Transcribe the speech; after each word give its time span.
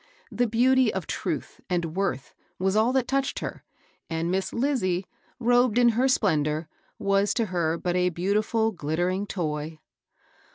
The 0.31 0.47
beauty 0.47 0.91
of 0.91 1.05
truth 1.05 1.61
and 1.69 1.95
worth 1.95 2.33
was 2.57 2.75
all 2.75 2.91
that 2.93 3.07
touched 3.07 3.37
her, 3.37 3.63
and 4.09 4.31
Miss 4.31 4.51
Lizie, 4.51 5.05
robed 5.39 5.77
in 5.77 5.89
her 5.89 6.07
splendor, 6.07 6.67
was 6.97 7.35
to 7.35 7.45
her 7.45 7.77
but 7.77 7.95
a 7.95 8.09
beautiful, 8.09 8.71
glittering 8.71 9.27
toy. 9.27 9.77